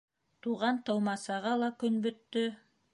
Туған-тыумасаға 0.45 1.55
ла 1.65 1.71
көн 1.85 2.05
бөттө. 2.09 2.49